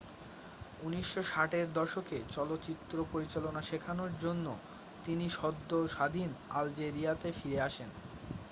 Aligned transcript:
1960 0.79 1.21
এর 1.59 1.67
দশকে 1.79 2.17
চলচ্চিত্র 2.35 2.95
পরিচালনা 3.11 3.61
শেখানোর 3.69 4.11
জন্য 4.21 4.45
তিনি 5.05 5.25
সদ্য 5.37 5.69
স্বাধীন 5.87 6.29
আলজেরিয়াতে 6.51 7.27
ফিরে 7.37 7.59
আসেন 7.61 7.89